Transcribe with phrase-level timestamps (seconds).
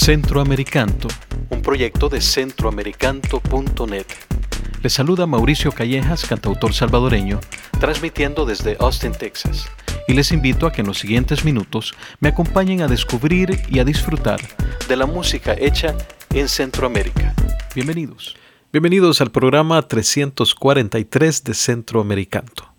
[0.00, 1.08] Centroamericanto,
[1.50, 4.06] un proyecto de centroamericanto.net.
[4.80, 7.40] Les saluda Mauricio Callejas, cantautor salvadoreño,
[7.80, 9.68] transmitiendo desde Austin, Texas.
[10.06, 13.84] Y les invito a que en los siguientes minutos me acompañen a descubrir y a
[13.84, 14.40] disfrutar
[14.88, 15.94] de la música hecha
[16.30, 17.34] en Centroamérica.
[17.74, 18.36] Bienvenidos.
[18.72, 22.77] Bienvenidos al programa 343 de Centroamericanto.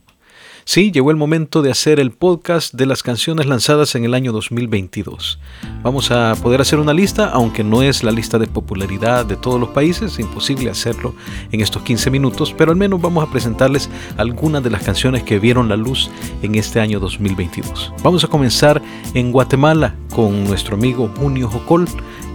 [0.72, 4.32] Sí, llegó el momento de hacer el podcast de las canciones lanzadas en el año
[4.32, 5.40] 2022.
[5.82, 9.60] Vamos a poder hacer una lista, aunque no es la lista de popularidad de todos
[9.60, 11.16] los países, es imposible hacerlo
[11.52, 15.40] en estos 15 minutos, pero al menos vamos a presentarles algunas de las canciones que
[15.40, 16.12] vieron la luz
[16.44, 17.92] en este año 2022.
[18.04, 18.80] Vamos a comenzar
[19.16, 21.88] en Guatemala con nuestro amigo Junio Jocol,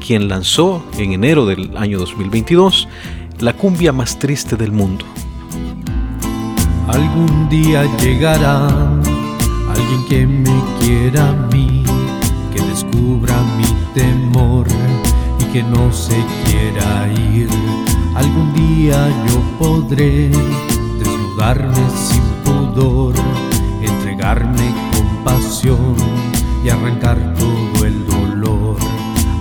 [0.05, 2.89] quien lanzó en enero del año 2022
[3.39, 5.05] la cumbia más triste del mundo.
[6.87, 11.83] Algún día llegará alguien que me quiera a mí,
[12.52, 14.66] que descubra mi temor
[15.41, 17.48] y que no se quiera ir.
[18.14, 20.28] Algún día yo podré
[20.98, 23.14] desnudarme sin pudor,
[23.80, 25.97] entregarme con pasión
[26.62, 28.77] y arrancar todo el dolor.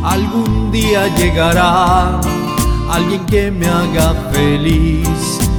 [0.02, 2.22] Algún día llegará
[2.90, 5.53] alguien que me haga feliz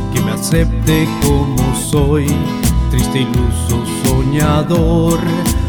[0.45, 2.27] acepte como soy,
[2.91, 5.19] triste, iluso, soñador,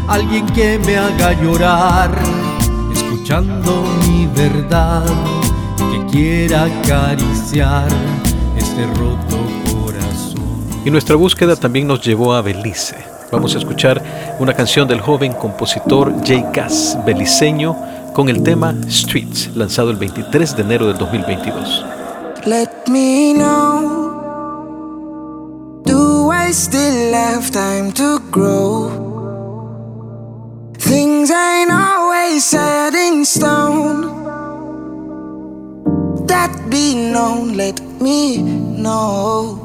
[0.06, 2.10] alguien que me haga llorar,
[2.92, 5.06] escuchando mi verdad,
[5.78, 7.88] que quiera acariciar
[8.58, 9.38] este roto
[9.72, 10.42] corazón.
[10.84, 12.98] Y nuestra búsqueda también nos llevó a Belice.
[13.32, 14.02] Vamos a escuchar
[14.38, 17.74] una canción del joven compositor Jay Cass, beliceño,
[18.12, 21.86] con el tema Streets, lanzado el 23 de enero del 2022.
[22.44, 23.95] Let me know
[26.46, 28.88] I still have time to grow.
[30.78, 34.02] Things ain't always set in stone.
[36.28, 39.58] That be known, let me know.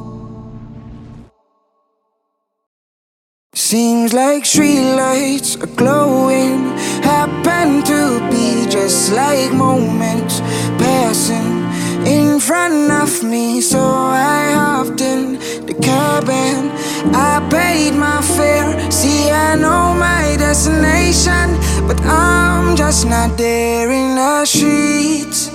[3.53, 6.75] Seems like streetlights are glowing.
[7.03, 10.39] Happen to be just like moments
[10.81, 11.61] passing
[12.07, 13.61] in front of me.
[13.61, 14.80] So I
[17.89, 18.91] my fare.
[18.91, 25.49] See, I know my destination, but I'm just not there in the streets.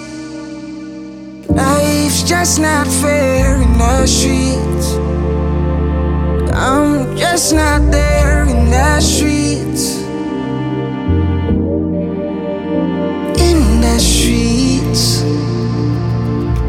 [1.48, 4.96] Life's just not fair in the streets.
[6.52, 9.95] I'm just not there in the streets.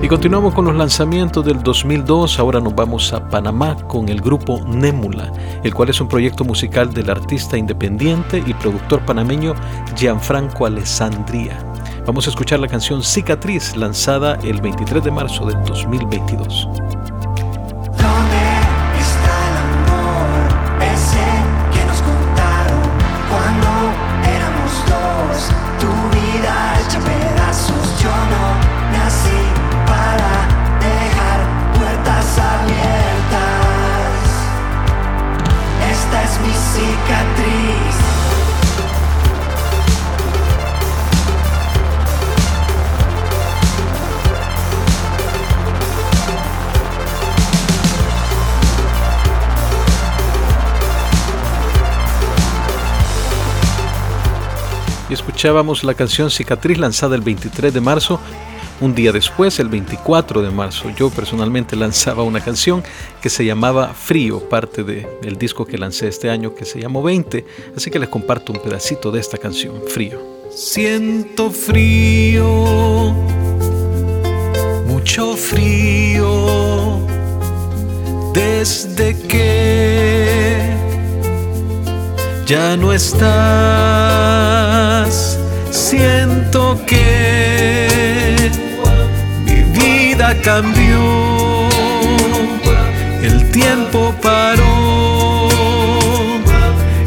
[0.07, 2.39] Y continuamos con los lanzamientos del 2002.
[2.39, 5.33] Ahora nos vamos a Panamá con el grupo Némula,
[5.65, 9.53] el cual es un proyecto musical del artista independiente y productor panameño
[9.97, 11.59] Gianfranco Alessandria.
[12.05, 16.69] Vamos a escuchar la canción Cicatriz, lanzada el 23 de marzo del 2022.
[55.37, 58.19] Escuchábamos la canción Cicatriz lanzada el 23 de marzo.
[58.81, 62.81] Un día después, el 24 de marzo, yo personalmente lanzaba una canción
[63.21, 67.45] que se llamaba Frío, parte del disco que lancé este año que se llamó 20,
[67.75, 70.19] así que les comparto un pedacito de esta canción, Frío.
[70.49, 73.13] Siento frío,
[74.87, 76.99] mucho frío,
[78.33, 80.36] desde que
[82.47, 83.27] ya no estás.
[85.69, 88.49] Siento que
[89.43, 91.67] mi vida cambió,
[93.21, 95.49] el tiempo paró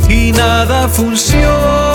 [0.08, 1.89] y nada funciona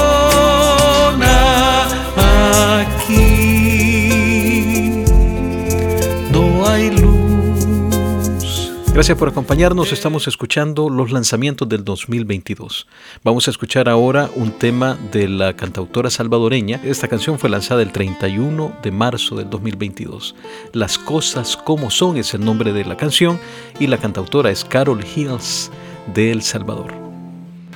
[8.95, 9.92] Gracias por acompañarnos.
[9.92, 12.88] Estamos escuchando los lanzamientos del 2022.
[13.25, 16.80] Vamos a escuchar ahora un tema de la cantautora salvadoreña.
[16.81, 20.33] Esta canción fue lanzada el 31 de marzo del 2022.
[20.71, 23.38] Las cosas como son es el nombre de la canción
[23.81, 25.71] y la cantautora es Carol Hills
[26.13, 26.94] de El Salvador.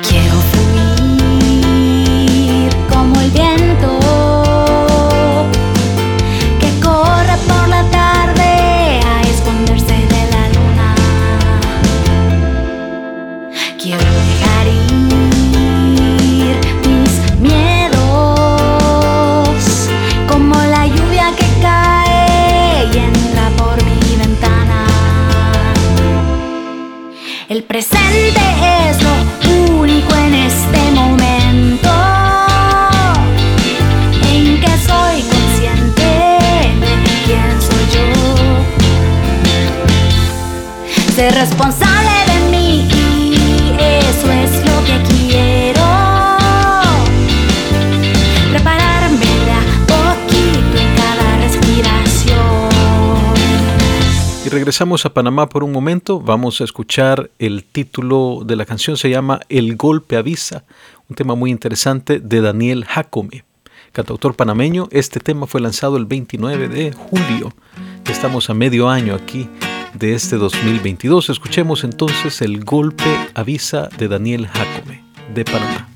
[0.07, 1.09] Quiero fluir
[2.89, 3.98] como el viento
[54.69, 56.19] regresamos a Panamá por un momento.
[56.19, 58.97] Vamos a escuchar el título de la canción.
[58.97, 60.63] Se llama El golpe avisa.
[61.09, 63.45] Un tema muy interesante de Daniel Jacome,
[63.93, 64.87] cantautor panameño.
[64.91, 67.51] Este tema fue lanzado el 29 de julio.
[68.07, 69.49] Estamos a medio año aquí
[69.95, 71.31] de este 2022.
[71.31, 75.88] Escuchemos entonces El golpe avisa de Daniel Jacome de Panamá.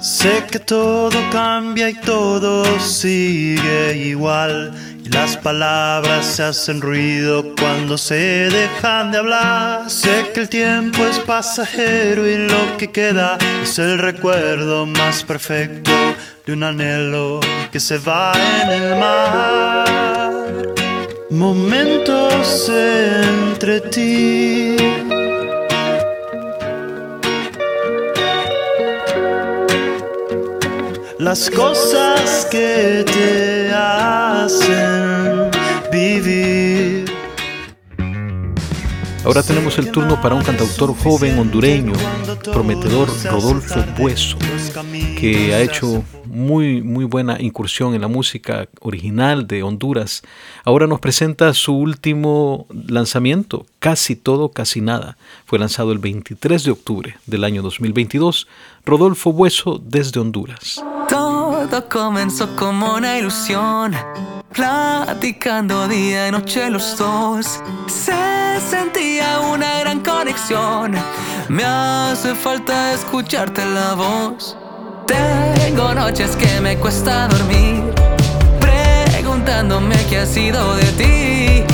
[0.00, 4.72] Sé que todo cambia y todo sigue igual.
[5.04, 9.90] Y las palabras se hacen ruido cuando se dejan de hablar.
[9.90, 15.90] Sé que el tiempo es pasajero y lo que queda es el recuerdo más perfecto
[16.46, 18.32] de un anhelo que se va
[18.62, 19.84] en el mar.
[21.28, 25.19] Momentos entre ti.
[31.30, 35.48] Las cosas que te hacen
[35.92, 37.04] vivir.
[39.24, 41.92] Ahora tenemos el turno para un cantautor joven hondureño,
[42.52, 44.38] prometedor Rodolfo Bueso,
[45.20, 50.22] que ha hecho muy, muy buena incursión en la música original de Honduras.
[50.64, 55.16] Ahora nos presenta su último lanzamiento, Casi Todo, Casi Nada.
[55.46, 58.48] Fue lanzado el 23 de octubre del año 2022.
[58.84, 60.82] Rodolfo Bueso desde Honduras.
[61.70, 63.94] Todo comenzó como una ilusión,
[64.52, 67.60] platicando día y noche los dos.
[67.86, 70.96] Se sentía una gran conexión.
[71.48, 74.56] Me hace falta escucharte la voz.
[75.06, 77.94] Tengo noches que me cuesta dormir,
[78.58, 81.69] preguntándome qué ha sido de ti.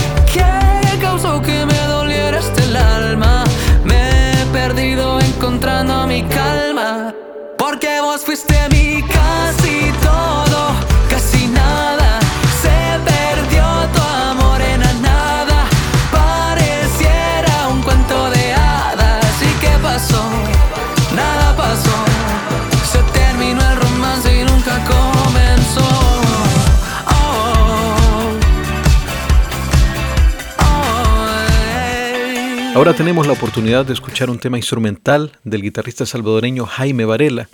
[32.77, 37.49] Ahora tenemos la oportunidad de escuchar un tema instrumental del guitarrista salvadoreño Jaime Varela.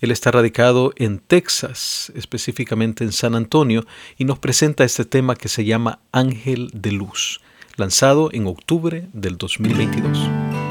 [0.00, 3.84] Él está radicado en Texas, específicamente en San Antonio,
[4.16, 7.42] y nos presenta este tema que se llama Ángel de Luz,
[7.76, 10.61] lanzado en octubre del 2022.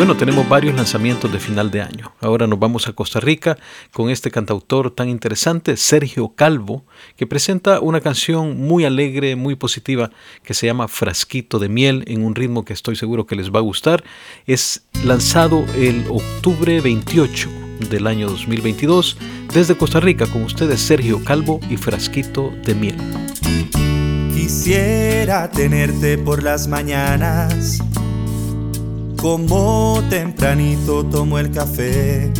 [0.00, 2.14] Bueno, tenemos varios lanzamientos de final de año.
[2.22, 3.58] Ahora nos vamos a Costa Rica
[3.92, 6.86] con este cantautor tan interesante, Sergio Calvo,
[7.18, 10.10] que presenta una canción muy alegre, muy positiva,
[10.42, 13.58] que se llama Frasquito de Miel, en un ritmo que estoy seguro que les va
[13.58, 14.02] a gustar.
[14.46, 17.50] Es lanzado el octubre 28
[17.90, 19.18] del año 2022
[19.52, 22.96] desde Costa Rica con ustedes Sergio Calvo y Frasquito de Miel.
[24.32, 27.80] Quisiera tenerte por las mañanas,
[29.20, 32.32] como tempranito tomo el café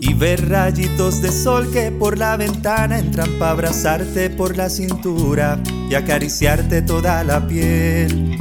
[0.00, 5.62] y ver rayitos de sol que por la ventana entran para abrazarte por la cintura
[5.88, 8.36] y acariciarte toda la piel.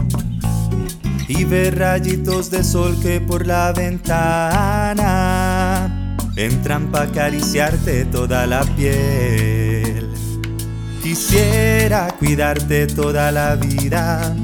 [1.27, 5.05] y ver rayitos de sol que por la ventana
[6.35, 10.09] entran para acariciarte toda la piel.
[11.01, 14.35] Quisiera cuidarte toda la vida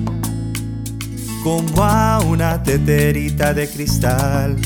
[1.48, 4.58] como a una teterita de cristal.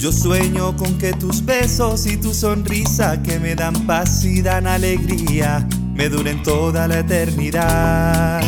[0.00, 4.66] Yo sueño con que tus besos y tu sonrisa que me dan paz y dan
[4.66, 8.40] alegría me duren toda la eternidad.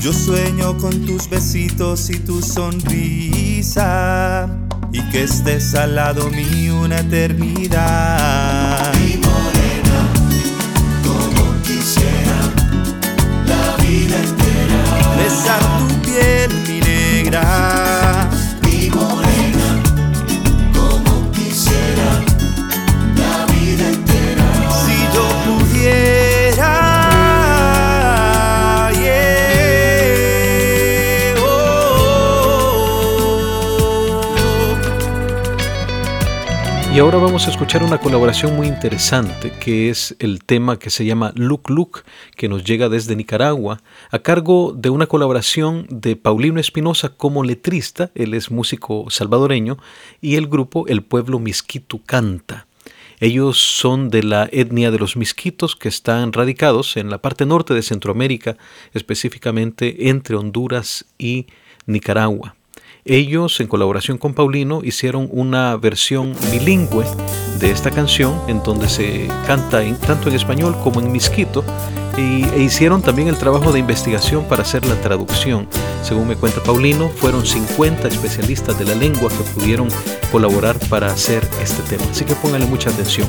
[0.00, 4.48] Yo sueño con tus besitos y tu sonrisa
[4.90, 8.71] y que estés al lado mío una eternidad.
[15.22, 17.81] Besar tu piel, mi negra.
[36.94, 41.06] Y ahora vamos a escuchar una colaboración muy interesante que es el tema que se
[41.06, 42.02] llama Look Look,
[42.36, 43.80] que nos llega desde Nicaragua,
[44.10, 49.78] a cargo de una colaboración de Paulino Espinosa como letrista, él es músico salvadoreño,
[50.20, 52.66] y el grupo El Pueblo Misquito Canta.
[53.20, 57.72] Ellos son de la etnia de los misquitos que están radicados en la parte norte
[57.72, 58.58] de Centroamérica,
[58.92, 61.46] específicamente entre Honduras y
[61.86, 62.54] Nicaragua.
[63.04, 67.04] Ellos, en colaboración con Paulino, hicieron una versión bilingüe
[67.58, 71.64] de esta canción, en donde se canta tanto en español como en misquito,
[72.16, 75.66] y, e hicieron también el trabajo de investigación para hacer la traducción.
[76.04, 79.88] Según me cuenta Paulino, fueron 50 especialistas de la lengua que pudieron
[80.30, 82.08] colaborar para hacer este tema.
[82.08, 83.28] Así que pónganle mucha atención.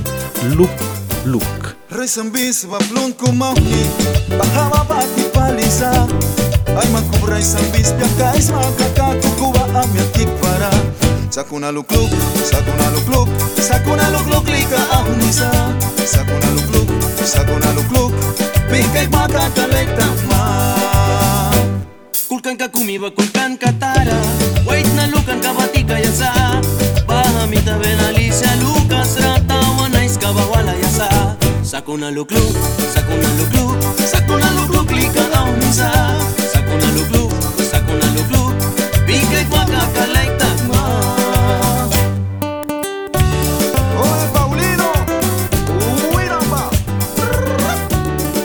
[1.25, 1.75] Look.
[1.91, 3.81] Reisambis bablon kumauki
[4.37, 6.07] Bahama baki palisa
[6.67, 10.71] Ay makubra isambis Piaka isma kaka kukuba amiakik para.
[11.29, 12.09] Sakuna lukluk,
[12.43, 13.29] sakuna lukluk
[13.61, 15.51] Sakuna lukluk lika aunisa
[16.05, 16.89] Sakuna lukluk,
[17.25, 18.13] sakuna lukluk
[18.71, 20.73] Pika maka kalekta ma.
[22.29, 24.17] Kulkan ka kumiba, kulkan ka tara
[24.65, 26.33] Wait na lukan ka batika yasa
[27.05, 27.77] Bahamita
[31.73, 32.53] Alicia Lucas Ratawa nice ka bawala yasa Sakuna lukluk,
[32.93, 35.89] sakuna lukluk Sakuna lukluk lika aunisa
[36.53, 37.33] Sakuna lukluk,
[37.65, 38.53] sakuna lukluk
[39.07, 40.83] Bigay waka kalaita ma
[43.97, 44.89] Oye Paulino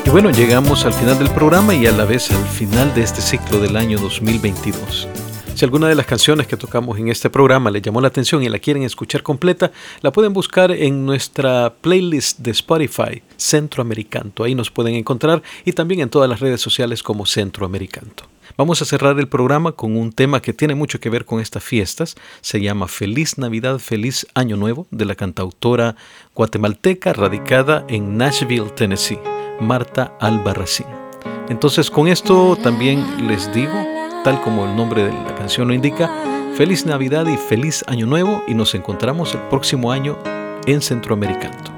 [0.06, 3.20] Y bueno, llegamos al final del programa y a la vez al final de este
[3.20, 5.27] ciclo del año 2022.
[5.58, 8.48] Si alguna de las canciones que tocamos en este programa le llamó la atención y
[8.48, 9.72] la quieren escuchar completa,
[10.02, 14.44] la pueden buscar en nuestra playlist de Spotify, Centroamericanto.
[14.44, 18.22] Ahí nos pueden encontrar y también en todas las redes sociales como Centroamericanto.
[18.56, 21.64] Vamos a cerrar el programa con un tema que tiene mucho que ver con estas
[21.64, 22.14] fiestas.
[22.40, 25.96] Se llama Feliz Navidad, Feliz Año Nuevo de la cantautora
[26.36, 29.18] guatemalteca radicada en Nashville, Tennessee,
[29.60, 30.86] Marta Albarracín.
[31.48, 36.10] Entonces con esto también les digo, tal como el nombre de la canción lo indica,
[36.54, 40.18] feliz Navidad y feliz Año Nuevo y nos encontramos el próximo año
[40.66, 41.77] en Centroamericanto.